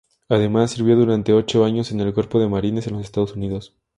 Además 0.29 0.71
sirvió 0.71 0.95
durante 0.95 1.31
ocho 1.31 1.63
años 1.63 1.91
en 1.91 1.99
el 1.99 2.11
Cuerpo 2.11 2.39
de 2.39 2.47
Marines 2.47 2.85
de 2.85 2.89
los 2.89 3.01
Estados 3.01 3.33
Unidos. 3.35 3.75